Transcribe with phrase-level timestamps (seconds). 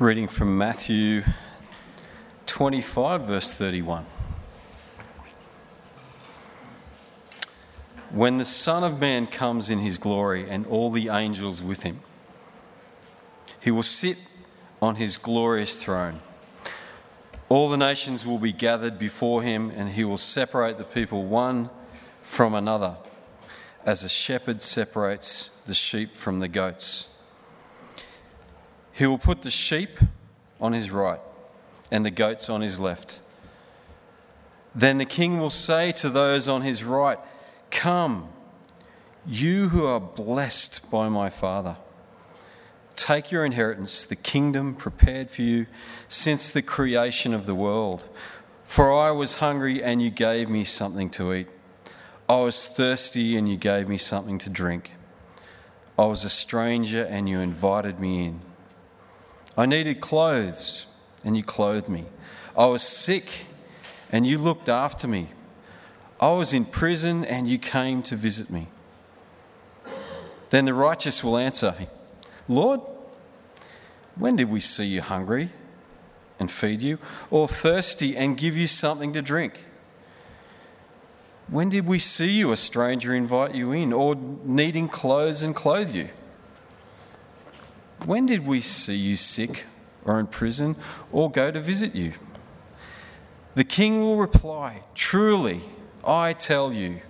[0.00, 1.24] Reading from Matthew
[2.46, 4.06] 25, verse 31.
[8.12, 11.98] When the Son of Man comes in his glory and all the angels with him,
[13.58, 14.18] he will sit
[14.80, 16.20] on his glorious throne.
[17.48, 21.70] All the nations will be gathered before him, and he will separate the people one
[22.22, 22.98] from another,
[23.84, 27.06] as a shepherd separates the sheep from the goats.
[28.98, 30.00] He will put the sheep
[30.60, 31.20] on his right
[31.88, 33.20] and the goats on his left.
[34.74, 37.20] Then the king will say to those on his right,
[37.70, 38.30] Come,
[39.24, 41.76] you who are blessed by my Father.
[42.96, 45.66] Take your inheritance, the kingdom prepared for you
[46.08, 48.04] since the creation of the world.
[48.64, 51.46] For I was hungry, and you gave me something to eat.
[52.28, 54.90] I was thirsty, and you gave me something to drink.
[55.96, 58.47] I was a stranger, and you invited me in.
[59.58, 60.86] I needed clothes,
[61.24, 62.04] and you clothed me.
[62.56, 63.28] I was sick,
[64.12, 65.30] and you looked after me.
[66.20, 68.68] I was in prison, and you came to visit me.
[70.50, 71.74] Then the righteous will answer,
[72.46, 72.82] Lord,
[74.14, 75.50] when did we see you hungry
[76.38, 79.54] and feed you, or thirsty and give you something to drink?
[81.48, 85.92] When did we see you, a stranger, invite you in, or needing clothes and clothe
[85.92, 86.10] you?
[88.04, 89.64] When did we see you sick
[90.04, 90.76] or in prison
[91.12, 92.14] or go to visit you?
[93.54, 95.64] The king will reply, Truly,
[96.04, 97.00] I tell you,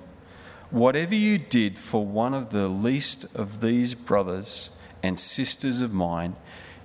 [0.71, 4.71] whatever you did for one of the least of these brothers
[5.03, 6.37] and sisters of mine,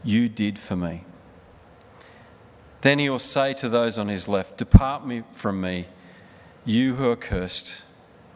[0.04, 1.06] you did for me.
[2.82, 5.88] Then he will say to those on his left, Depart me from me,
[6.66, 7.76] you who are cursed,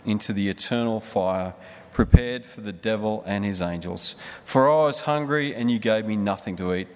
[0.06, 1.54] into the eternal fire
[1.98, 4.16] prepared for the devil and his angels.
[4.46, 6.88] For I was hungry, and you gave me nothing to eat.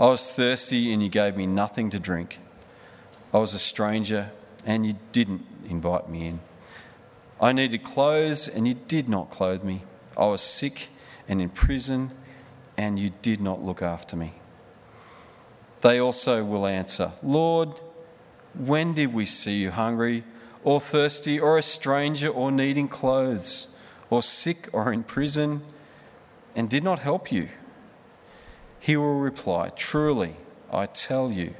[0.00, 2.40] I was thirsty, and you gave me nothing to drink.
[3.32, 4.32] I was a stranger,
[4.66, 6.40] and you didn't invite me in.
[7.40, 9.84] I needed clothes, and you did not clothe me.
[10.16, 10.88] I was sick
[11.28, 12.10] and in prison,
[12.76, 14.40] and you did not look after me.
[15.82, 17.74] They also will answer, Lord,
[18.54, 20.24] when did we see you hungry,
[20.64, 23.68] or thirsty, or a stranger, or needing clothes?
[24.10, 25.62] Or sick or in prison
[26.54, 27.48] and did not help you?
[28.80, 30.36] He will reply, Truly,
[30.72, 31.54] I tell you,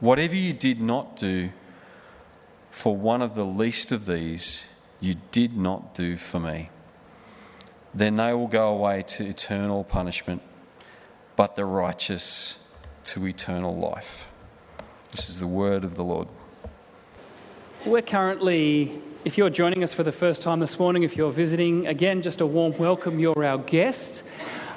[0.00, 1.50] whatever you did not do
[2.70, 4.62] for one of the least of these,
[5.00, 6.70] you did not do for me.
[7.94, 10.42] Then they will go away to eternal punishment,
[11.36, 12.58] but the righteous
[13.04, 14.26] to eternal life.
[15.10, 16.28] This is the word of the Lord.
[17.86, 21.86] We're currently if you're joining us for the first time this morning, if you're visiting,
[21.86, 23.18] again, just a warm welcome.
[23.18, 24.24] You're our guest.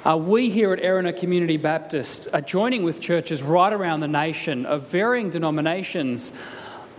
[0.04, 4.66] Uh, we here at Erina Community Baptist are joining with churches right around the nation
[4.66, 6.34] of varying denominations,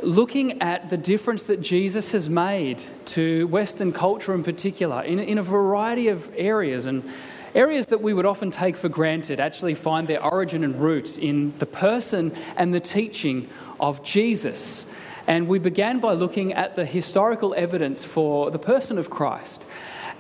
[0.02, 5.38] looking at the difference that Jesus has made to Western culture in particular, in, in
[5.38, 6.88] a variety of areas.
[6.88, 7.08] And
[7.54, 11.56] areas that we would often take for granted actually find their origin and root in
[11.60, 13.48] the person and the teaching
[13.80, 14.92] of Jesus.
[15.28, 19.66] And we began by looking at the historical evidence for the person of Christ.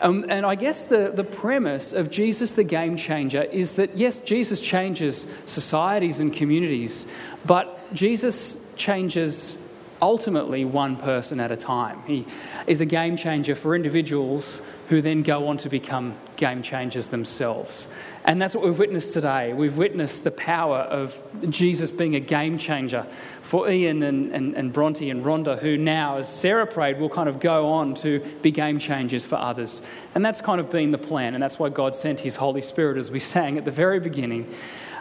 [0.02, 4.18] Um, and I guess the, the premise of Jesus the game changer is that, yes,
[4.18, 7.08] Jesus changes societies and communities,
[7.46, 9.63] but Jesus changes
[10.04, 12.04] ultimately one person at a time.
[12.06, 12.26] He
[12.68, 17.88] is a game changer for individuals who then go on to become game changers themselves.
[18.26, 19.54] And that's what we've witnessed today.
[19.54, 23.04] We've witnessed the power of Jesus being a game changer
[23.44, 27.30] for Ian and, and, and Bronte and Rhonda, who now, as Sarah prayed, will kind
[27.30, 29.82] of go on to be game changers for others.
[30.16, 31.34] And that's kind of been the plan.
[31.34, 34.54] And that's why God sent His Holy Spirit, as we sang at the very beginning.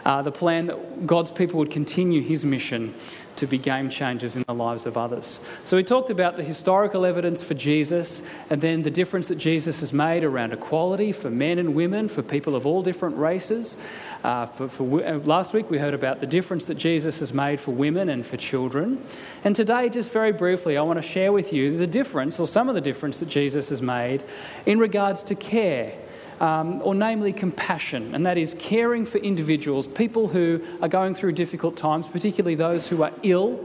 [0.05, 2.93] Uh, the plan that God's people would continue His mission
[3.35, 5.39] to be game changers in the lives of others.
[5.65, 9.79] So we talked about the historical evidence for Jesus and then the difference that Jesus
[9.79, 13.77] has made around equality for men and women, for people of all different races.
[14.23, 17.59] Uh, for, for, uh, last week we heard about the difference that Jesus has made
[17.59, 19.03] for women and for children.
[19.43, 22.69] And today, just very briefly, I want to share with you the difference, or some
[22.69, 24.23] of the difference that Jesus has made
[24.65, 25.93] in regards to care
[26.39, 31.33] um, or namely compassion, and that is caring for individuals, people who are going through
[31.33, 33.59] difficult times, particularly those who are ill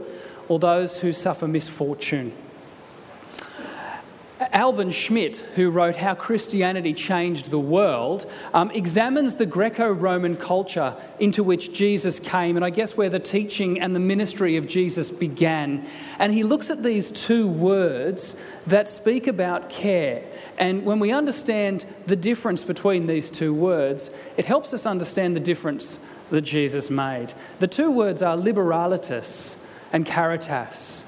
[0.47, 2.33] or those who suffer misfortune.
[4.39, 10.95] Alvin Schmidt, who wrote How Christianity Changed the World, um, examines the Greco Roman culture
[11.19, 15.11] into which Jesus came, and I guess where the teaching and the ministry of Jesus
[15.11, 15.85] began.
[16.19, 20.23] And he looks at these two words that speak about care.
[20.57, 25.41] And when we understand the difference between these two words, it helps us understand the
[25.41, 25.99] difference
[26.29, 27.33] that Jesus made.
[27.59, 29.57] The two words are liberalitas
[29.91, 31.03] and caritas.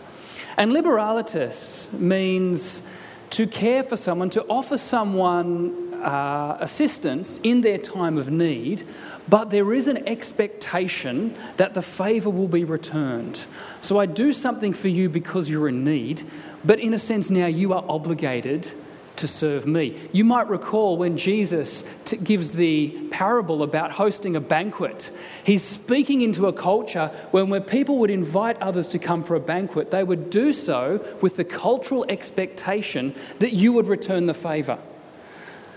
[0.58, 2.88] And liberalitas means
[3.32, 8.84] to care for someone, to offer someone uh, assistance in their time of need,
[9.30, 13.46] but there is an expectation that the favour will be returned.
[13.80, 16.24] So I do something for you because you're in need,
[16.66, 18.72] but in a sense now you are obligated
[19.18, 19.98] to serve me.
[20.12, 25.12] You might recall when Jesus t- gives the parable about hosting a banquet,
[25.44, 29.40] he's speaking into a culture when, when people would invite others to come for a
[29.40, 34.80] banquet, they would do so with the cultural expectation that you would return the favour.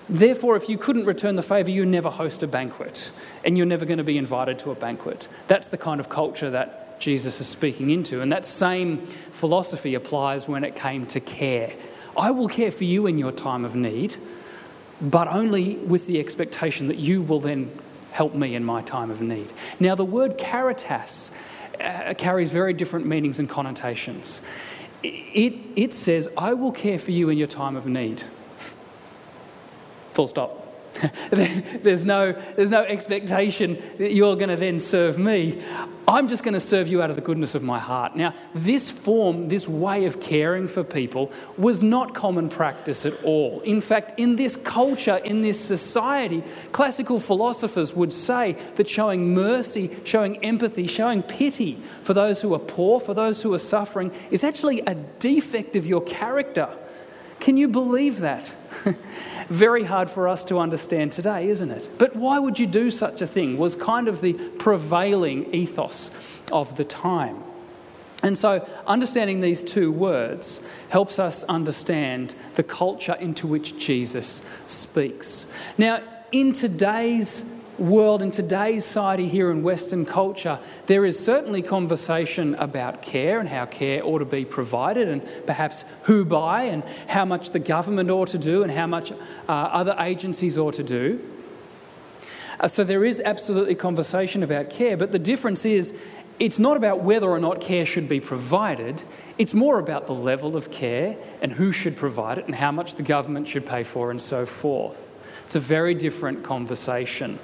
[0.08, 3.10] Therefore, if you couldn't return the favour, you never host a banquet
[3.44, 5.28] and you're never going to be invited to a banquet.
[5.48, 8.20] That's the kind of culture that Jesus is speaking into.
[8.20, 11.72] And that same philosophy applies when it came to care
[12.16, 14.16] I will care for you in your time of need,
[15.00, 17.70] but only with the expectation that you will then
[18.12, 19.52] help me in my time of need.
[19.80, 21.32] Now, the word caritas
[21.80, 24.40] uh, carries very different meanings and connotations.
[25.02, 28.22] It, it says, I will care for you in your time of need.
[30.12, 30.63] Full stop.
[31.30, 35.62] there's, no, there's no expectation that you're going to then serve me.
[36.06, 38.14] I'm just going to serve you out of the goodness of my heart.
[38.14, 43.60] Now, this form, this way of caring for people, was not common practice at all.
[43.62, 46.42] In fact, in this culture, in this society,
[46.72, 52.58] classical philosophers would say that showing mercy, showing empathy, showing pity for those who are
[52.58, 56.68] poor, for those who are suffering, is actually a defect of your character.
[57.44, 58.54] Can you believe that?
[59.48, 61.90] Very hard for us to understand today, isn't it?
[61.98, 63.58] But why would you do such a thing?
[63.58, 66.10] Was kind of the prevailing ethos
[66.50, 67.44] of the time.
[68.22, 75.44] And so, understanding these two words helps us understand the culture into which Jesus speaks.
[75.76, 76.00] Now,
[76.32, 77.44] in today's
[77.78, 83.48] world, in today's society here in Western culture, there is certainly conversation about care and
[83.48, 88.10] how care ought to be provided, and perhaps who by, and how much the government
[88.10, 89.16] ought to do, and how much uh,
[89.48, 91.20] other agencies ought to do.
[92.60, 95.98] Uh, so there is absolutely conversation about care, but the difference is
[96.38, 99.02] it's not about whether or not care should be provided,
[99.38, 102.96] it's more about the level of care and who should provide it and how much
[102.96, 105.16] the government should pay for and so forth.
[105.44, 107.38] It's a very different conversation.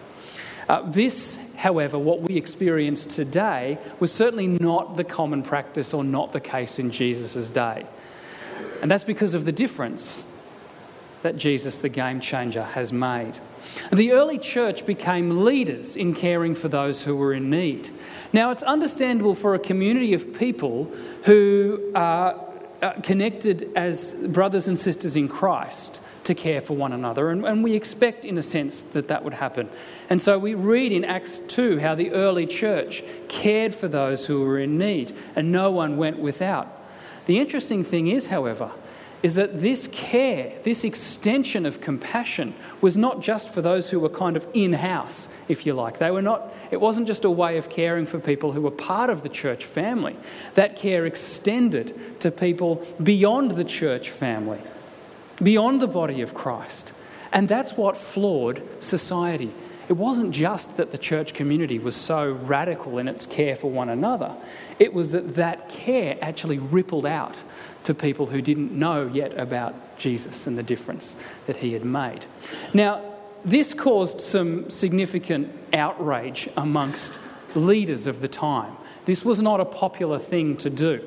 [0.70, 6.30] Uh, this, however, what we experience today was certainly not the common practice or not
[6.30, 7.84] the case in Jesus' day.
[8.80, 10.30] And that's because of the difference
[11.22, 13.40] that Jesus, the game changer, has made.
[13.92, 17.90] The early church became leaders in caring for those who were in need.
[18.32, 20.84] Now, it's understandable for a community of people
[21.24, 22.40] who are
[23.02, 27.30] connected as brothers and sisters in Christ to care for one another.
[27.30, 29.68] And, and, we expect, in a sense, that that would happen.
[30.08, 34.44] And so we read in Acts 2 how the early church cared for those who
[34.44, 36.68] were in need, and no one went without.
[37.26, 38.70] The interesting thing is, however,
[39.22, 44.08] is that this care, this extension of compassion, was not just for those who were
[44.08, 45.98] kind of in house, if you like.
[45.98, 49.10] They were not, it wasn't just a way of caring for people who were part
[49.10, 50.16] of the church family.
[50.54, 54.60] That care extended to people beyond the church family
[55.42, 56.92] beyond the body of Christ.
[57.32, 59.52] And that's what floored society.
[59.88, 63.88] It wasn't just that the church community was so radical in its care for one
[63.88, 64.36] another,
[64.78, 67.42] it was that that care actually rippled out
[67.84, 71.16] to people who didn't know yet about Jesus and the difference
[71.46, 72.24] that he had made.
[72.72, 73.02] Now,
[73.44, 77.18] this caused some significant outrage amongst
[77.54, 78.76] leaders of the time.
[79.06, 81.02] This was not a popular thing to do.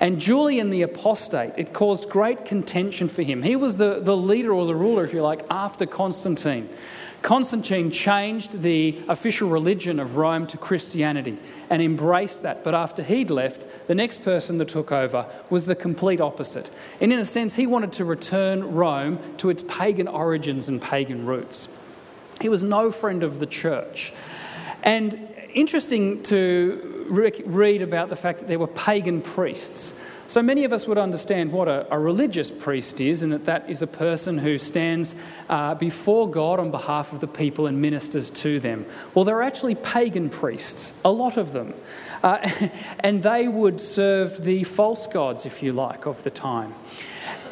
[0.00, 3.42] And Julian the Apostate, it caused great contention for him.
[3.42, 6.68] He was the, the leader or the ruler, if you like, after Constantine.
[7.22, 11.38] Constantine changed the official religion of Rome to Christianity
[11.70, 12.62] and embraced that.
[12.62, 16.70] But after he'd left, the next person that took over was the complete opposite.
[17.00, 21.24] And in a sense, he wanted to return Rome to its pagan origins and pagan
[21.24, 21.68] roots.
[22.42, 24.12] He was no friend of the church.
[24.82, 29.94] And interesting to read about the fact that there were pagan priests.
[30.26, 33.68] So many of us would understand what a, a religious priest is, and that that
[33.68, 35.14] is a person who stands
[35.50, 38.86] uh, before God on behalf of the people and ministers to them.
[39.14, 41.74] Well, there are actually pagan priests, a lot of them.
[42.22, 42.68] Uh,
[43.00, 46.74] and they would serve the false gods, if you like, of the time.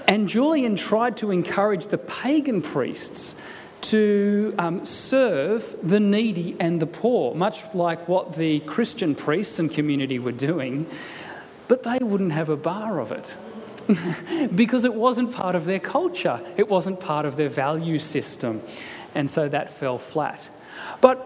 [0.08, 3.34] And Julian tried to encourage the pagan priests
[3.82, 9.70] to um, serve the needy and the poor, much like what the Christian priests and
[9.70, 10.86] community were doing,
[11.68, 13.36] but they wouldn't have a bar of it.
[14.54, 18.62] because it wasn't part of their culture, it wasn't part of their value system,
[19.14, 20.48] and so that fell flat.
[21.00, 21.18] But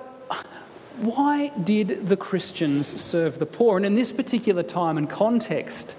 [0.99, 3.77] why did the Christians serve the poor?
[3.77, 5.97] And in this particular time and context,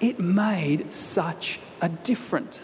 [0.00, 2.60] it made such a difference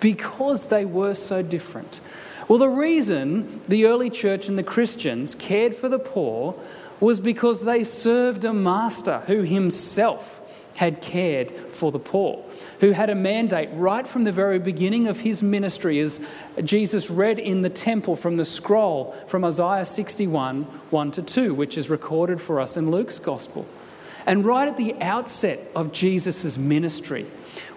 [0.00, 2.00] because they were so different.
[2.48, 6.54] Well, the reason the early church and the Christians cared for the poor
[7.00, 10.40] was because they served a master who himself
[10.74, 12.44] had cared for the poor,
[12.80, 16.26] who had a mandate right from the very beginning of his ministry, as
[16.64, 21.78] Jesus read in the temple from the scroll from Isaiah 61 1 to 2, which
[21.78, 23.66] is recorded for us in Luke's gospel.
[24.26, 27.26] And right at the outset of Jesus' ministry,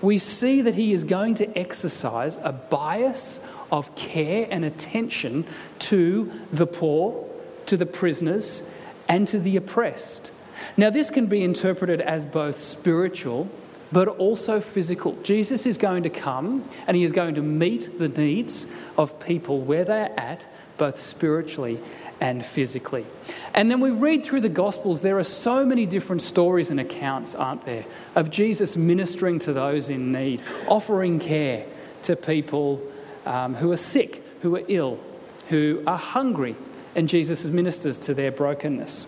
[0.02, 3.40] we see that he is going to exercise a bias
[3.72, 5.46] of care and attention
[5.80, 7.28] to the poor,
[7.66, 8.70] to the prisoners,
[9.08, 10.32] and to the oppressed.
[10.76, 13.50] Now, this can be interpreted as both spiritual
[13.92, 15.18] but also physical.
[15.24, 19.62] Jesus is going to come and he is going to meet the needs of people
[19.62, 20.44] where they're at,
[20.78, 21.80] both spiritually
[22.20, 23.06] and physically.
[23.54, 27.34] And then we read through the Gospels, there are so many different stories and accounts,
[27.36, 31.66] aren't there, of Jesus ministering to those in need, offering care
[32.04, 32.82] to people
[33.28, 35.00] um, who are sick, who are ill,
[35.50, 36.56] who are hungry,
[36.96, 39.08] and Jesus ministers to their brokenness.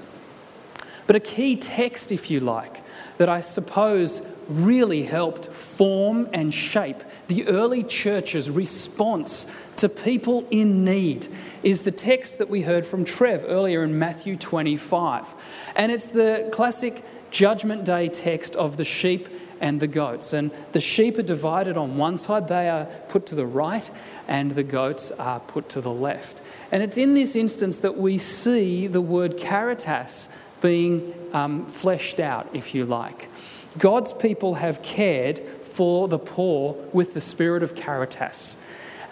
[1.07, 2.83] But a key text, if you like,
[3.17, 10.85] that I suppose really helped form and shape the early church's response to people in
[10.85, 11.27] need
[11.63, 15.33] is the text that we heard from Trev earlier in Matthew 25.
[15.75, 19.29] And it's the classic Judgment Day text of the sheep
[19.61, 20.33] and the goats.
[20.33, 23.89] And the sheep are divided on one side, they are put to the right,
[24.27, 26.41] and the goats are put to the left.
[26.71, 30.29] And it's in this instance that we see the word caritas
[30.61, 33.29] being um, fleshed out, if you like.
[33.77, 38.57] God's people have cared for the poor with the spirit of caritas.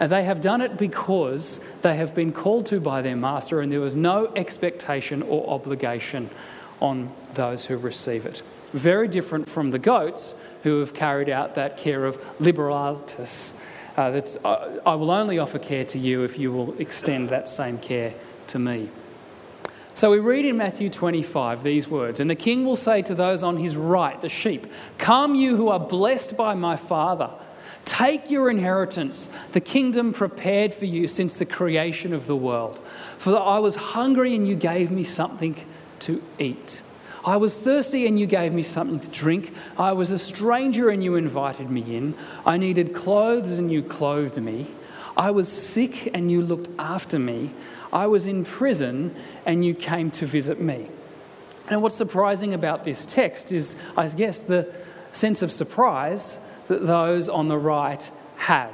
[0.00, 3.72] And they have done it because they have been called to by their master, and
[3.72, 6.30] there was no expectation or obligation
[6.80, 8.42] on those who receive it.
[8.72, 13.54] Very different from the goats who have carried out that care of liberalitas.
[13.96, 17.48] Uh, that's, uh, I will only offer care to you if you will extend that
[17.48, 18.14] same care
[18.48, 18.90] to me.
[19.94, 23.42] So we read in Matthew 25 these words And the king will say to those
[23.42, 27.30] on his right, the sheep, Come, you who are blessed by my Father.
[27.84, 32.78] Take your inheritance, the kingdom prepared for you since the creation of the world.
[33.18, 35.56] For I was hungry and you gave me something
[36.00, 36.82] to eat.
[37.28, 39.52] I was thirsty and you gave me something to drink.
[39.76, 42.14] I was a stranger and you invited me in.
[42.46, 44.66] I needed clothes and you clothed me.
[45.14, 47.50] I was sick and you looked after me.
[47.92, 50.88] I was in prison and you came to visit me.
[51.68, 54.72] And what's surprising about this text is, I guess, the
[55.12, 58.72] sense of surprise that those on the right have.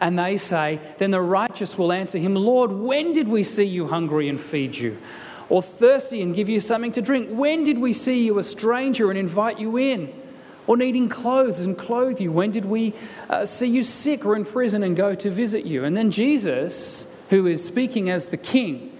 [0.00, 3.88] And they say, Then the righteous will answer him, Lord, when did we see you
[3.88, 4.96] hungry and feed you?
[5.48, 7.28] Or thirsty and give you something to drink?
[7.30, 10.12] When did we see you a stranger and invite you in?
[10.66, 12.32] Or needing clothes and clothe you?
[12.32, 12.92] When did we
[13.30, 15.84] uh, see you sick or in prison and go to visit you?
[15.84, 18.92] And then Jesus, who is speaking as the king,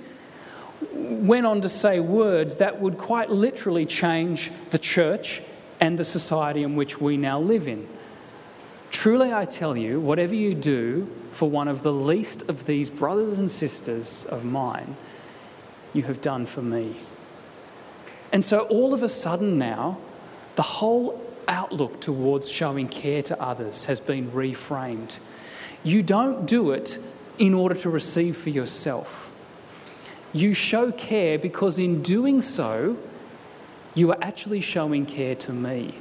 [0.92, 5.42] went on to say words that would quite literally change the church
[5.80, 7.88] and the society in which we now live in.
[8.90, 13.38] Truly, I tell you, whatever you do for one of the least of these brothers
[13.38, 14.96] and sisters of mine,
[15.96, 16.94] you have done for me.
[18.32, 19.98] And so, all of a sudden now,
[20.56, 25.18] the whole outlook towards showing care to others has been reframed.
[25.84, 26.98] You don't do it
[27.38, 29.30] in order to receive for yourself.
[30.32, 32.96] You show care because in doing so,
[33.94, 35.98] you are actually showing care to me.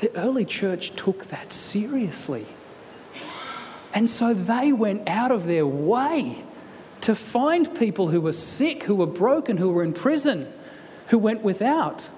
[0.00, 2.46] The early church took that seriously.
[3.94, 6.44] And so they went out of their way
[7.04, 10.50] to find people who were sick, who were broken, who were in prison,
[11.08, 12.08] who went without,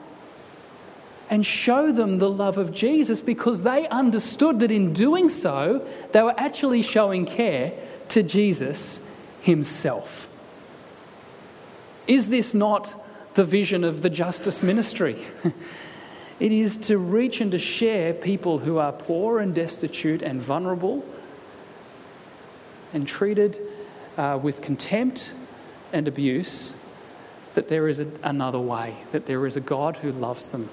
[1.28, 6.23] and show them the love of Jesus because they understood that in doing so, they
[6.23, 7.73] were actually showing care
[8.11, 10.28] to Jesus himself.
[12.07, 12.95] Is this not
[13.35, 15.16] the vision of the justice ministry?
[16.38, 21.05] it is to reach and to share people who are poor and destitute and vulnerable
[22.93, 23.59] and treated
[24.16, 25.32] uh, with contempt
[25.92, 26.73] and abuse,
[27.54, 30.68] that there is a, another way, that there is a God who loves them.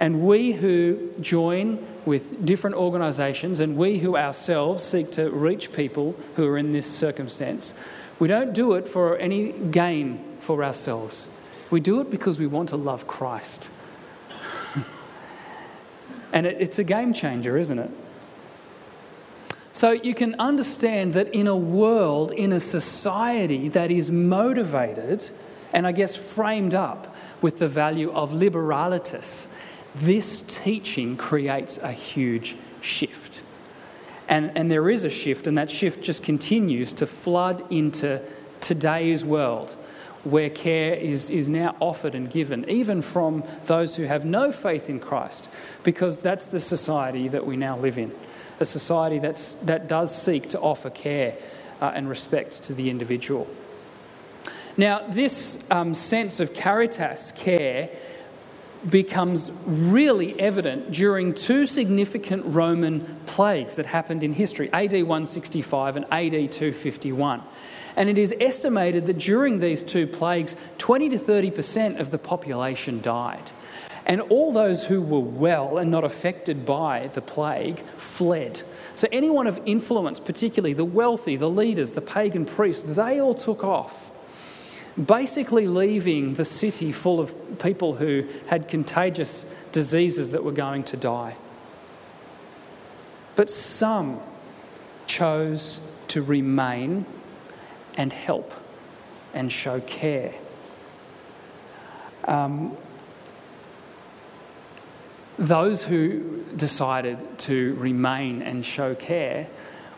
[0.00, 6.14] And we who join with different organisations and we who ourselves seek to reach people
[6.36, 7.74] who are in this circumstance,
[8.18, 11.30] we don't do it for any gain for ourselves.
[11.70, 13.70] We do it because we want to love Christ.
[16.32, 17.90] and it, it's a game changer, isn't it?
[19.78, 25.30] So you can understand that in a world, in a society that is motivated
[25.72, 29.46] and I guess framed up with the value of liberalitas,
[29.94, 33.44] this teaching creates a huge shift.
[34.28, 38.20] And, and there is a shift, and that shift just continues to flood into
[38.60, 39.76] today's world
[40.24, 44.90] where care is, is now offered and given, even from those who have no faith
[44.90, 45.48] in Christ,
[45.84, 48.10] because that's the society that we now live in
[48.60, 51.36] a society that's, that does seek to offer care
[51.80, 53.46] uh, and respect to the individual.
[54.76, 57.90] Now, this um, sense of caritas care
[58.88, 66.04] becomes really evident during two significant Roman plagues that happened in history AD 165 and
[66.06, 67.42] AD 251.
[67.96, 73.00] And it is estimated that during these two plagues, 20 to 30% of the population
[73.00, 73.50] died.
[74.08, 78.62] And all those who were well and not affected by the plague fled.
[78.94, 83.62] So, anyone of influence, particularly the wealthy, the leaders, the pagan priests, they all took
[83.62, 84.10] off,
[85.04, 90.96] basically leaving the city full of people who had contagious diseases that were going to
[90.96, 91.36] die.
[93.36, 94.20] But some
[95.06, 97.04] chose to remain
[97.96, 98.54] and help
[99.34, 100.32] and show care.
[102.24, 102.76] Um,
[105.38, 109.48] those who decided to remain and show care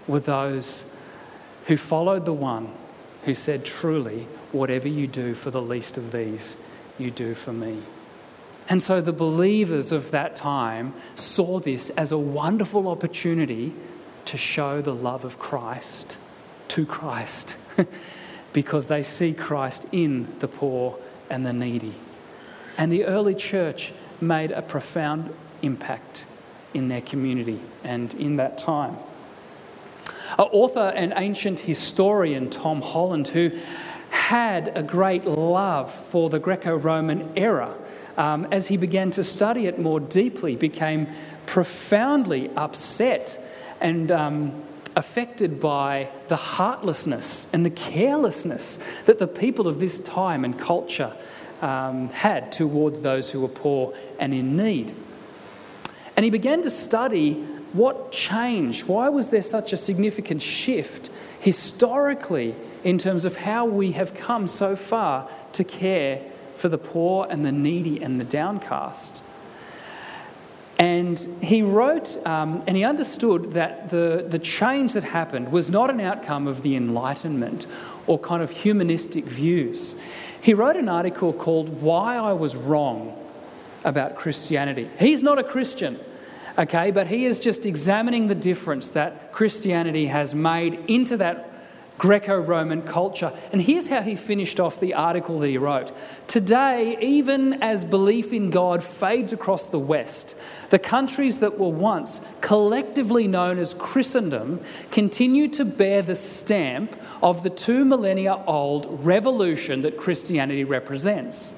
[0.06, 0.90] were those
[1.66, 2.72] who followed the one
[3.24, 6.56] who said, Truly, whatever you do for the least of these,
[6.98, 7.82] you do for me.
[8.68, 13.72] And so the believers of that time saw this as a wonderful opportunity
[14.26, 16.18] to show the love of Christ
[16.68, 17.56] to Christ
[18.52, 20.96] because they see Christ in the poor
[21.28, 21.94] and the needy.
[22.78, 26.26] And the early church made a profound impact
[26.74, 28.96] in their community and in that time.
[30.38, 33.50] An author and ancient historian, Tom Holland, who
[34.10, 37.74] had a great love for the Greco Roman era,
[38.16, 41.08] um, as he began to study it more deeply, became
[41.46, 43.42] profoundly upset
[43.80, 44.62] and um,
[44.96, 51.16] affected by the heartlessness and the carelessness that the people of this time and culture
[51.60, 54.94] um, had towards those who were poor and in need.
[56.16, 57.34] And he began to study
[57.72, 58.86] what changed.
[58.86, 64.48] Why was there such a significant shift historically in terms of how we have come
[64.48, 66.22] so far to care
[66.56, 69.22] for the poor and the needy and the downcast?
[70.78, 75.90] And he wrote um, and he understood that the, the change that happened was not
[75.90, 77.66] an outcome of the Enlightenment
[78.06, 79.94] or kind of humanistic views.
[80.42, 83.16] He wrote an article called Why I Was Wrong
[83.84, 84.88] about Christianity.
[84.98, 85.98] He's not a Christian,
[86.58, 91.49] okay, but he is just examining the difference that Christianity has made into that
[92.00, 93.30] Greco Roman culture.
[93.52, 95.92] And here's how he finished off the article that he wrote
[96.28, 100.34] Today, even as belief in God fades across the West,
[100.70, 107.42] the countries that were once collectively known as Christendom continue to bear the stamp of
[107.42, 111.54] the two millennia old revolution that Christianity represents.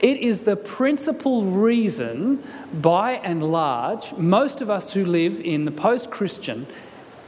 [0.00, 2.42] It is the principal reason,
[2.74, 6.66] by and large, most of us who live in the post Christian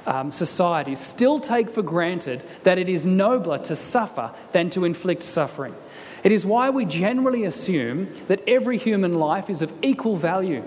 [0.06, 5.22] um, societies still take for granted that it is nobler to suffer than to inflict
[5.22, 5.74] suffering.
[6.22, 10.64] It is why we generally assume that every human life is of equal value.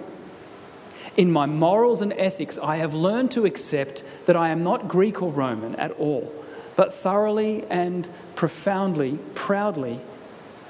[1.16, 5.22] In my morals and ethics, I have learned to accept that I am not Greek
[5.24, 6.32] or Roman at all,
[6.76, 10.00] but thoroughly and profoundly, proudly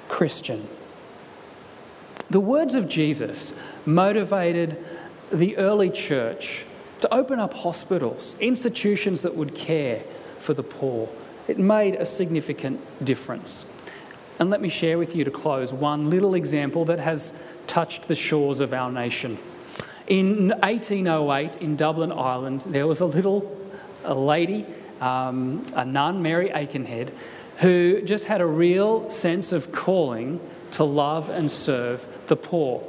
[0.07, 0.67] Christian.
[2.29, 4.77] The words of Jesus motivated
[5.31, 6.65] the early church
[7.01, 10.03] to open up hospitals, institutions that would care
[10.39, 11.09] for the poor.
[11.47, 13.65] It made a significant difference.
[14.39, 17.33] And let me share with you to close one little example that has
[17.65, 19.37] touched the shores of our nation.
[20.07, 23.57] In 1808, in Dublin, Ireland, there was a little
[24.03, 24.65] a lady,
[25.01, 27.11] um, a nun, Mary Aikenhead,
[27.57, 30.39] who just had a real sense of calling
[30.71, 32.83] to love and serve the poor.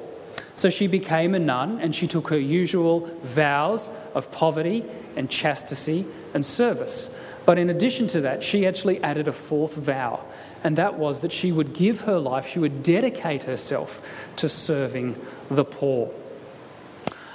[0.58, 6.04] So she became a nun and she took her usual vows of poverty and chastity
[6.34, 7.16] and service.
[7.46, 10.24] But in addition to that, she actually added a fourth vow,
[10.64, 14.02] and that was that she would give her life, she would dedicate herself
[14.34, 15.14] to serving
[15.48, 16.10] the poor.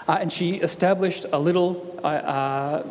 [0.06, 2.84] Uh, and she established a little uh, uh,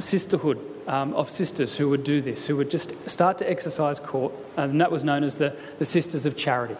[0.00, 4.32] sisterhood um, of sisters who would do this, who would just start to exercise court,
[4.56, 6.76] and that was known as the, the Sisters of Charity.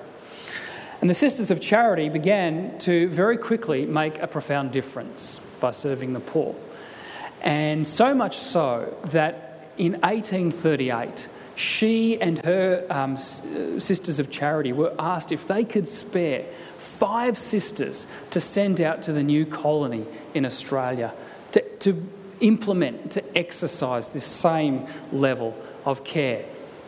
[1.05, 6.15] And the Sisters of Charity began to very quickly make a profound difference by serving
[6.15, 6.55] the poor.
[7.43, 14.95] And so much so that in 1838, she and her um, Sisters of Charity were
[14.99, 16.47] asked if they could spare
[16.79, 21.13] five sisters to send out to the new colony in Australia
[21.53, 22.03] to, to
[22.41, 26.47] implement, to exercise this same level of care.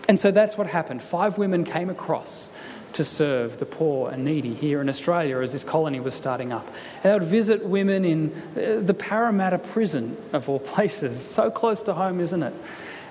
[0.08, 1.02] And so that's what happened.
[1.02, 2.50] Five women came across
[2.96, 6.66] to serve the poor and needy here in Australia as this colony was starting up.
[7.02, 11.94] They would visit women in uh, the Parramatta prison, of all places, so close to
[11.94, 12.54] home, isn't it?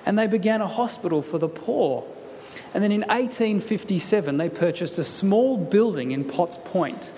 [0.04, 2.04] And they began a hospital for the poor.
[2.74, 7.12] And then in 1857, they purchased a small building in Potts Point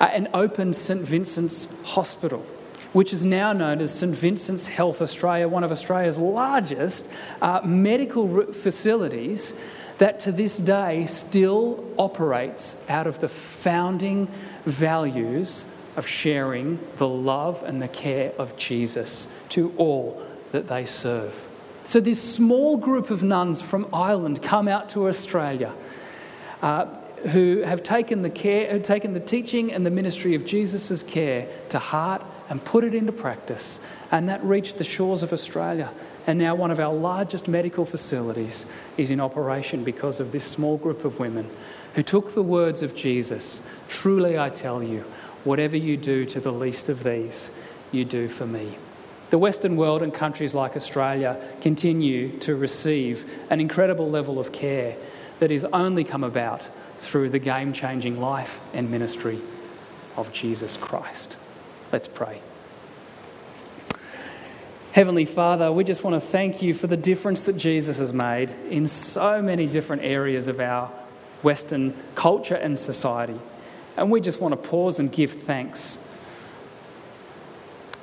[0.00, 2.44] uh, and opened St Vincent's Hospital
[2.92, 7.08] which is now known as St Vincent's Health Australia, one of Australia's largest
[7.40, 9.54] uh, medical facilities
[10.00, 14.26] that to this day still operates out of the founding
[14.64, 21.46] values of sharing the love and the care of Jesus to all that they serve.
[21.84, 25.74] So, this small group of nuns from Ireland come out to Australia.
[26.62, 26.86] Uh,
[27.32, 31.78] who have taken the care, taken the teaching and the ministry of Jesus' care to
[31.78, 33.78] heart and put it into practice.
[34.10, 35.90] And that reached the shores of Australia.
[36.26, 40.76] And now one of our largest medical facilities is in operation because of this small
[40.76, 41.48] group of women
[41.94, 45.00] who took the words of Jesus Truly I tell you,
[45.42, 47.50] whatever you do to the least of these,
[47.90, 48.78] you do for me.
[49.30, 54.96] The Western world and countries like Australia continue to receive an incredible level of care
[55.40, 56.62] that has only come about
[56.98, 59.40] through the game changing life and ministry
[60.16, 61.36] of Jesus Christ.
[61.92, 62.42] Let's pray.
[64.92, 68.50] Heavenly Father, we just want to thank you for the difference that Jesus has made
[68.68, 70.90] in so many different areas of our
[71.44, 73.38] Western culture and society.
[73.96, 75.96] And we just want to pause and give thanks.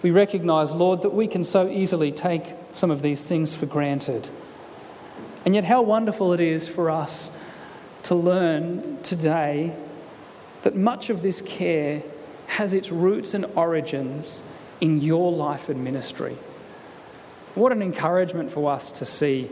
[0.02, 4.30] We recognize, Lord, that we can so easily take some of these things for granted.
[5.44, 7.38] And yet, how wonderful it is for us
[8.04, 9.76] to learn today
[10.64, 12.02] that much of this care
[12.48, 14.44] has its roots and origins
[14.80, 16.38] in your life and ministry.
[17.58, 19.50] What an encouragement for us to see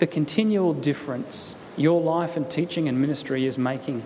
[0.00, 4.02] the continual difference your life and teaching and ministry is making.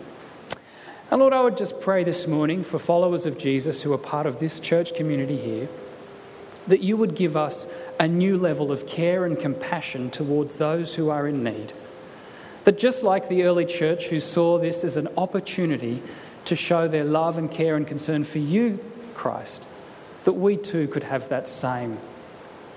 [1.10, 4.26] And Lord, I would just pray this morning for followers of Jesus who are part
[4.26, 5.68] of this church community here
[6.68, 7.66] that you would give us
[7.98, 11.72] a new level of care and compassion towards those who are in need.
[12.62, 16.00] That just like the early church who saw this as an opportunity
[16.44, 18.78] to show their love and care and concern for you,
[19.16, 19.66] Christ,
[20.22, 21.98] that we too could have that same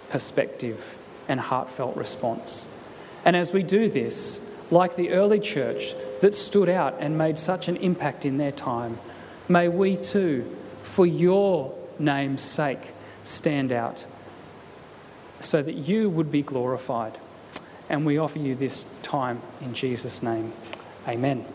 [0.09, 2.67] perspective and heartfelt response.
[3.25, 7.67] And as we do this, like the early church that stood out and made such
[7.67, 8.99] an impact in their time,
[9.47, 12.93] may we too, for your name's sake,
[13.23, 14.05] stand out
[15.39, 17.17] so that you would be glorified.
[17.89, 20.51] And we offer you this time in Jesus' name.
[21.07, 21.45] Amen.